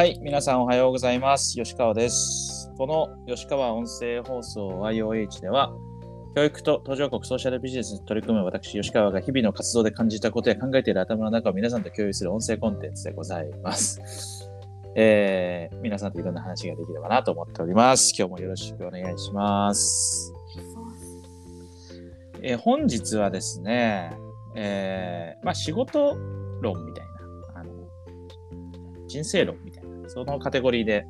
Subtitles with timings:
[0.00, 1.54] はい、皆さんおはようございます。
[1.56, 2.72] 吉川です。
[2.78, 5.74] この吉川音声放送 IOH では、
[6.34, 14.48] 教育と途上国ソーシャルビジネスに取り組む私、吉川が日々の活動で感じたことや考えている頭の中を皆さんと共有する音声コンテンツでございます。
[14.96, 18.14] えー、皆さんといろんな話ができればなと思っております。
[18.16, 20.32] 今日もよろしくお願いします。
[22.40, 24.16] えー本日はですね、
[24.54, 26.16] えーまあ仕事
[26.62, 27.06] 論みたい
[27.54, 27.70] な、あの、
[29.06, 29.79] 人生論みたいな、
[30.12, 31.06] そのカテゴリーで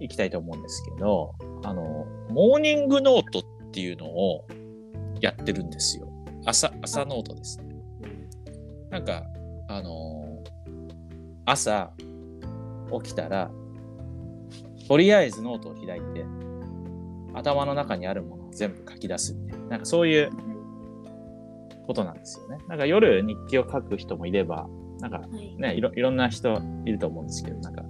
[0.00, 4.46] いきたいと思うんですけど、あの、モーニングノートっていうのを
[5.20, 6.08] やってるんですよ。
[6.46, 7.74] 朝、朝ノートですね。
[8.90, 9.24] なんか、
[9.66, 10.42] あの
[11.46, 11.92] 朝
[13.02, 13.50] 起きたら、
[14.86, 16.24] とりあえずノートを開いて、
[17.34, 20.30] 頭の中にあるものを全部書き出すみたいな、なんかそういう
[21.86, 22.58] ことなんですよね。
[22.68, 24.68] なんか夜日記を書く人もいれば、
[25.00, 25.56] なんかはい。
[25.56, 27.82] ね、いろいろんな人いると思うんですけど、なんか、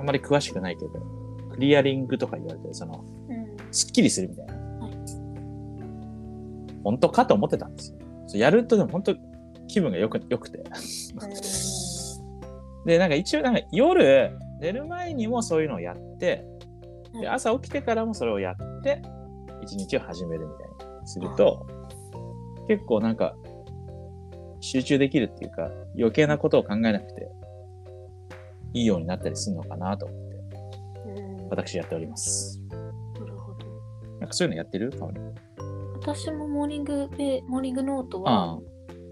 [0.00, 0.92] あんまり詳しくないけど、
[1.50, 3.56] クリアリングとか言われて、その、うん。
[3.70, 4.54] すっきりするみたいな。
[4.54, 4.60] はい
[6.82, 7.98] 本当かと思ってたんですよ。
[8.40, 9.14] やるとでも本当
[9.68, 10.64] 気分がよく、よくて。
[12.86, 16.46] で、なんか一応、なんか夜、寝る前にもそういうのをやって、
[17.12, 19.02] ではい朝起きてからもそれをやって、
[19.62, 20.68] 一日を始めるみたい
[21.00, 21.66] にすると、
[22.66, 23.36] 結構なんか、
[24.60, 27.28] 集中できるっていうか、余計なことを考えなくて、
[28.72, 30.36] いいようになったりするのかなと思って、
[31.06, 32.60] うん私やっております。
[32.70, 33.66] なるほど。
[34.20, 34.92] なんかそういうのやってる？
[36.00, 38.60] 私もモーニングでモーニングノートうは、ん。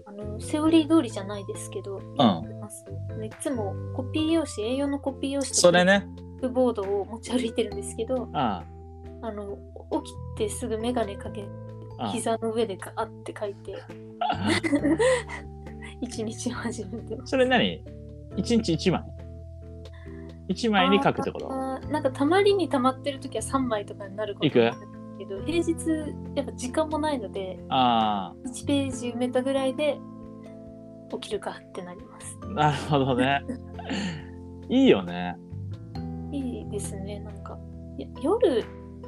[0.05, 2.85] あのセオリー通りじゃないですけど、やってます。
[3.19, 6.07] でいつもコピー用紙、A4 のコピー用紙とそれね。
[6.53, 8.63] ボードを持ち歩いてるんですけど、あ
[9.21, 9.57] あの
[10.37, 11.45] 起きてすぐ眼鏡かけ、
[12.13, 13.75] 膝の上でガーって書いて、
[14.21, 14.49] あ
[16.01, 17.17] 一日を始めて。
[17.25, 17.83] それ何？
[18.37, 19.03] 一日一枚？
[20.49, 21.47] 一枚に書くってこと？
[21.47, 24.59] なんかたまりに溜まってる時は3枚とかになることいく？
[24.59, 24.75] もある
[25.19, 25.73] けど、平日
[26.35, 29.97] やっぱ時間もないので、あ1ページ埋めたぐらいで
[31.11, 32.37] 起きるかってなります。
[32.43, 32.47] あ。
[32.47, 33.43] なるほどね。
[34.69, 35.37] いいよね。
[36.31, 37.57] いいですね、なんか。
[38.21, 38.63] 夜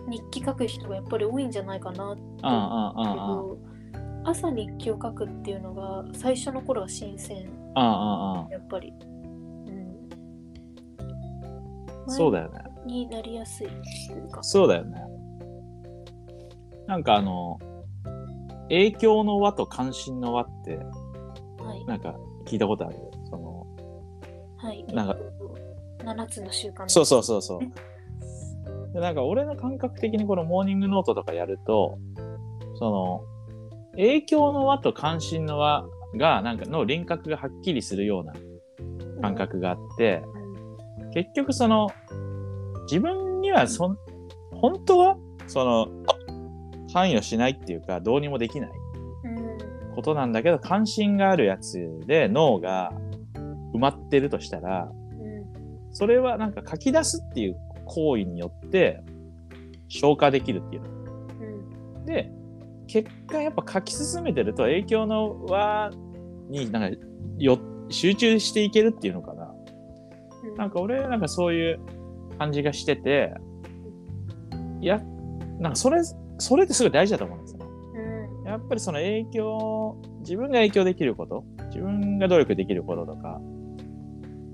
[0.10, 3.60] 日記書く人がやっぱり多いんじゃないかなって思う
[3.94, 8.50] けど、朝日記を書くっていうのが最初の頃は新鮮、うんうんうん。
[8.50, 8.94] やっぱり。
[12.12, 12.18] うん。
[12.18, 12.60] そうだよね。
[12.86, 13.74] になりやすいと
[14.14, 14.44] いうか。
[14.44, 15.02] そうだよね。
[16.88, 17.58] なんかあの、
[18.64, 21.86] 影響の輪と関心の輪って、はい。
[21.86, 22.96] なんか聞いたことある？
[22.96, 23.12] よ。
[23.30, 23.68] その、
[24.58, 24.84] はい。
[24.94, 25.18] なんか
[26.00, 27.60] 7つの習慣そうそうそうそう。
[28.94, 31.98] でなんか俺の感覚的にこのモーニングノートとかやると、
[32.76, 33.22] その、
[33.92, 35.86] 影響の輪と関心の輪
[36.18, 38.34] が、なんかの輪郭がはっきりするような
[39.22, 40.41] 感覚があって、うん。
[41.14, 41.90] 結局その、
[42.84, 43.98] 自分にはそん、
[44.54, 45.18] 本当は、
[45.48, 45.88] その、
[46.94, 48.72] 関与しないっていうか、どうにもできない
[49.24, 49.96] うん。
[49.96, 52.92] ことなんだけど、関心があるやつで脳が
[53.74, 55.26] 埋まってるとしたら、う
[55.90, 55.94] ん。
[55.94, 59.02] それはなんか書き出すっていう行為によって
[59.88, 60.90] 消化できるっていうの。
[60.90, 62.06] うん。
[62.06, 62.32] で、
[62.88, 65.92] 結果やっぱ書き進めてると影響の輪
[66.50, 66.98] になんか
[67.38, 67.58] よ
[67.90, 69.41] 集中していけるっていうのかな。
[70.44, 70.56] うん。
[70.56, 71.80] なんか俺なんかそういう
[72.38, 73.34] 感じがしてて、
[74.82, 75.00] いや、
[75.60, 76.02] なんかそれ、
[76.40, 77.66] それってすごい大事だと思うんですよね。
[78.42, 78.48] うん。
[78.48, 83.40] やっぱりその影響、自分が影響できること、自分が努力できることとか、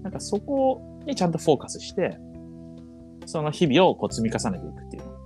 [0.03, 2.17] なんかそこにちゃんとフォーカスして、
[3.25, 5.17] その日々をこう積み重ねていくっていうの。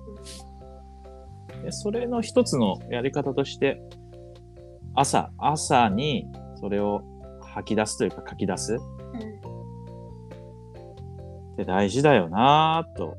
[1.64, 3.82] でそれの一つのやり方として、
[4.96, 7.02] 朝、朝にそれを
[7.42, 8.80] 吐き出すというか書き出す
[11.62, 13.18] って大事だよなぁと。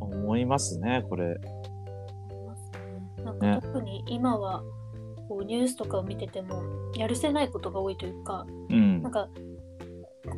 [0.00, 1.36] 思いますね、これ。
[3.24, 4.62] なんねか特に今は
[5.28, 6.62] こうニュースとかを見てても
[6.94, 9.12] やるせないことが多いというか、うんなん。
[9.12, 9.28] か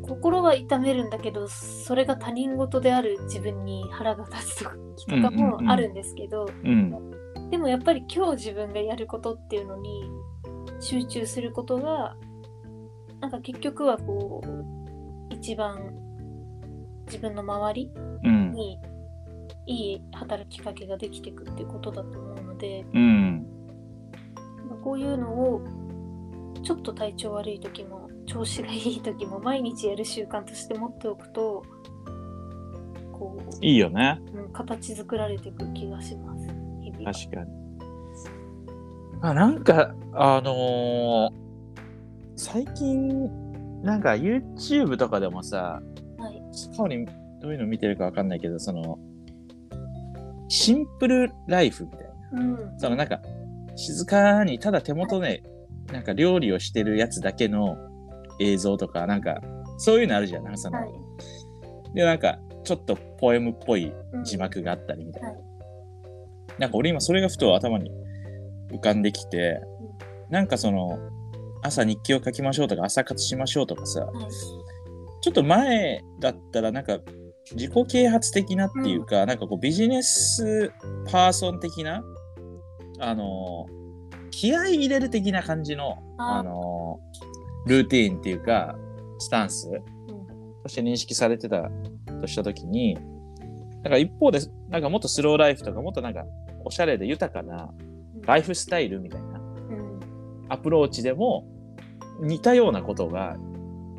[0.02, 4.64] 心は痛めるんだけどそれが他人事である自分に腹が立つ
[4.96, 7.50] 時とかもあるんですけど、うん。
[7.50, 10.10] でもやっぱり今日自分がやることっていうのに
[10.80, 12.16] 集中することが
[13.25, 15.94] なんか結局はこう一番
[17.06, 17.91] 自分の周り
[18.23, 18.53] うん。
[18.53, 18.79] に
[19.67, 23.47] いい働きかけができていくっていうことだと思うのでうん。
[24.82, 25.62] こういうのを
[26.62, 31.65] ちょっと体調悪い時も調子がいい時も毎日やる習慣として持っておくと
[33.11, 34.21] こう、いいよね。
[34.35, 36.47] うん形作られていく気がします
[37.26, 37.53] 確かに。
[39.23, 41.44] あなんか、あのー
[42.36, 43.31] 最近、
[43.82, 45.81] なんか YouTube とかでもさ、
[46.19, 46.42] はい。
[46.76, 47.06] 顔に
[47.40, 48.98] どういうの見てるかわかんないけど、その、
[50.48, 52.00] シンプルライフみたい
[52.32, 52.40] な。
[52.40, 52.44] う
[52.75, 52.78] ん。
[52.78, 53.20] そのなんか、
[53.76, 55.42] 静かにただ手元で、
[55.92, 57.76] なんか料理をしてるやつだけの
[58.40, 59.40] 映像とか、なんか、
[59.78, 60.44] そういうのあるじゃん。
[60.44, 60.90] なんかその、はい。
[61.94, 65.28] で、なんか、ちょっとポエムっぽいうん字幕があったりみたいな。
[65.30, 65.54] はい
[66.58, 67.90] なんか俺今それがふと頭に
[68.72, 69.60] 浮かんできて、
[70.30, 70.98] なんかその、
[71.64, 74.26] 朝日記を書きましょうとか、朝活しましょうとかさ、はい。
[75.22, 76.99] ちょっと前だったらなんか
[77.52, 80.70] 自己啓発的なっていうか、なんかこうビジネス
[81.11, 82.05] パーソン的な、
[83.00, 83.84] あのー
[84.31, 88.76] 気合い入れる的な感じの、ああのールーティーンっていうか、
[89.19, 89.82] スタンスうん。
[90.62, 91.70] として認識されてた
[92.20, 92.99] としたときに、
[93.84, 96.25] なんか一方で、なんかもっとスローライフとか、もっとなんか
[96.64, 97.70] おしゃれで豊かな
[98.22, 100.00] ライフスタイルみたいなうん。
[100.49, 101.46] アプローチでも
[102.20, 103.37] 似たようなことが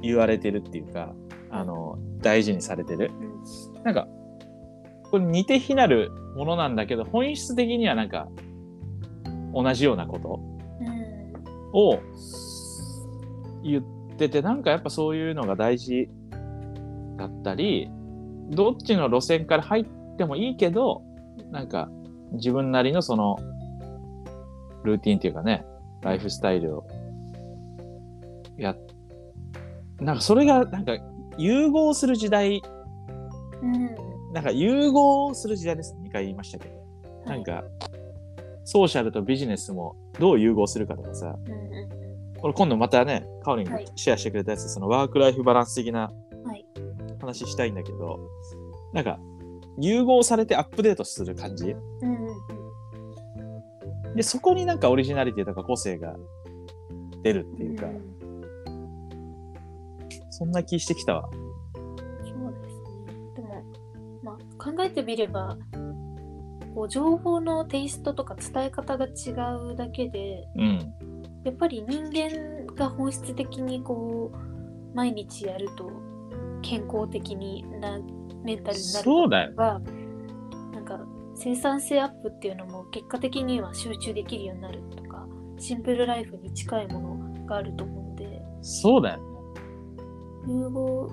[0.02, 1.14] 言われてるっていうか、
[1.50, 3.12] あの、大事にされてる。
[3.76, 3.84] うん。
[3.84, 4.08] なんか、
[5.12, 8.28] これ似て非なるものなんだけど、本質的にはなんか、
[9.54, 10.40] 同じようなこと
[10.82, 11.72] うん。
[11.74, 12.00] を
[13.64, 13.84] 言っ
[14.18, 16.10] てて、なんかやっぱそういうのが大事
[17.18, 17.90] だったり、
[18.50, 19.86] どっちの路線から入っ
[20.18, 21.04] てもいいけど、
[21.52, 21.90] なんか
[22.34, 23.38] 自分なりのその、
[24.84, 25.66] ルーティンっていうかね、
[26.02, 26.88] ライフスタイルを、
[28.64, 28.76] や、
[30.00, 30.98] なんかそれがなんか
[31.38, 32.62] 融合する時代
[33.62, 33.96] うん。
[34.34, 35.96] なんか融合する時代です。
[36.04, 36.76] 2回言いましたけど。
[37.26, 37.64] なんか、
[38.64, 41.54] ソーシャルとビジネスもどう融合するかとかさ、うん。
[41.54, 41.90] うん。
[42.42, 46.12] 俺今度またね、カオリンがはいシェアしてくれたやつ、そのワークライフバランス的な
[46.44, 46.66] はい
[47.20, 48.20] 話したいんだけど、
[48.94, 49.20] なんか、
[49.80, 51.72] 融合されてアップデートする感じ？
[51.72, 52.28] うん。
[54.08, 54.16] うん。
[54.16, 56.16] で、そこになんかオリジナリティとか個性が
[57.24, 58.15] 出るっていうか、ん
[60.38, 61.30] そんな気してきたわ。
[61.32, 62.76] そうです
[63.08, 63.34] ね。
[63.36, 63.64] でも、
[64.22, 65.58] まあ、考えてみれば、
[66.74, 69.32] こう情報のテイストとか伝え方が違
[69.72, 70.94] うだけで、うん。
[71.46, 75.90] やっぱり人間が本質的にこう、毎日やると
[76.62, 77.98] 健康的にな
[78.44, 79.56] メンタルになるそうだよ。
[79.56, 79.80] が、
[80.74, 81.00] なんか
[81.36, 85.26] 生産性アップっていうのも結果的には集中できるようになるとか、
[85.58, 89.35] シンプルライフに近いものがあると思うので、そうだよね。
[90.48, 91.12] 融合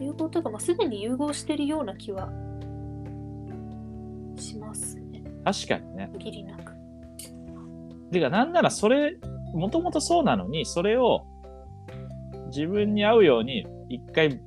[0.00, 2.28] 融合というか、まあ、すでに融合してるような気は
[4.36, 6.10] しますね確かにね。
[6.12, 6.72] 限りなく
[8.12, 9.16] てか、なんならそれ、
[9.54, 11.24] もともとそうなのに、それを
[12.48, 14.40] 自分に合うように一回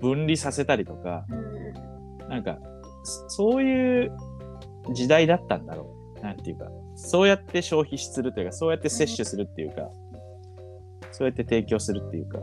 [0.00, 2.58] 分離させたりとか、うんなんか、
[3.04, 4.12] そそういう
[4.92, 6.20] 時代だったんだろう。
[6.20, 9.88] なんていうか、そうやって消費するというか、そうやって摂取するっていうか、
[11.12, 12.38] そうやって提供するっていうか。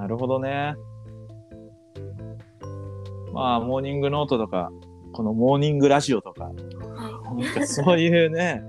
[0.00, 0.76] なるほどね。
[3.34, 4.70] まあ、モーニングノートとか、
[5.12, 6.52] このモーニングラジオとか、は
[7.38, 8.62] なんかそういうね、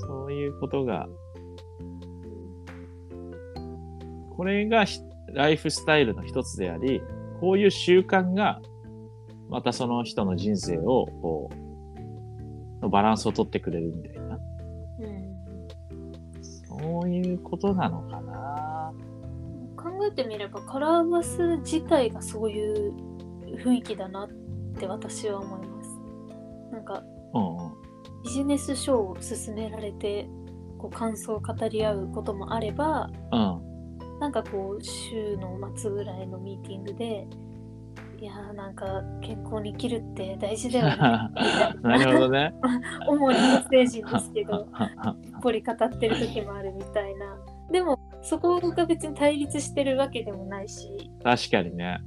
[0.00, 1.06] そういうことが、
[4.36, 7.00] これがひライフスタイルの一つであり、
[7.40, 8.60] こういう習慣が、
[9.50, 14.38] またその人の人生を、こう、のバランスを取ってくれるみたいな、い、
[14.98, 18.92] うん、そういうことなのかな。
[19.80, 22.94] 考えてみればカラーバス自体がそういう
[23.64, 24.28] 雰囲気だなっ
[24.78, 25.90] て私は思います
[26.72, 27.02] なんか
[27.34, 27.72] うんうん。
[28.22, 30.28] ビジネス書を勧められて
[30.78, 34.18] こう感想を語り合うこともあればうん。
[34.20, 37.26] なんかこう週の末ぐらいのミーティングで
[38.20, 40.96] いやーなんか健康に生きるって大事だよね
[41.80, 42.52] なるほどね。
[43.08, 44.68] 主に女性陣ですけど
[45.40, 47.38] 掘り語ってる時もあるみたいな
[47.70, 52.00] でもそこが別に対立してるわけでもないし確かにね。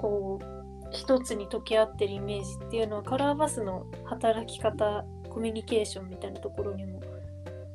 [0.00, 0.54] こう
[0.90, 7.00] 一つに溶け合ってるイメージっていうのはカラーバスの働き方コミュニケーションみたいなところにも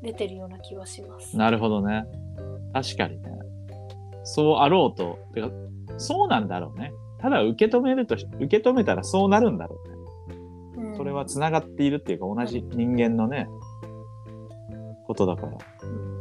[0.02, 1.36] 出てるような気はします。
[1.36, 2.06] なるほどね。
[2.74, 3.30] 確かにね。
[4.24, 5.20] そうあろうと。
[5.34, 5.50] てか、
[5.98, 6.94] そうなんだろうね。
[7.20, 9.96] ただ受け止めるとし、受け止めたらそうなるんだろうね。
[10.92, 13.48] うんそれは繋がっているっていうか、同じ人間のね、
[15.10, 15.58] ことだから。
[15.84, 16.20] うん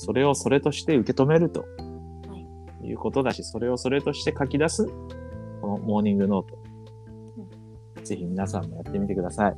[0.00, 1.64] それをそれとして受け止めると。
[2.84, 4.86] いうことだし、それをそれとして書き出す、
[5.60, 6.46] このモーニングノー
[7.96, 8.02] ト。
[8.04, 9.56] ぜひ皆さんもやってみてください。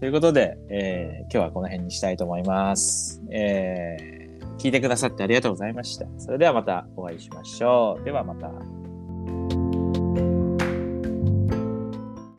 [0.00, 3.22] ということで、えー今日はこの辺にしたいと思います。
[3.30, 6.06] えー聞いてくださってありがとうございました。
[6.18, 8.04] それではまたお会いしましょう。
[8.04, 8.79] ではまた。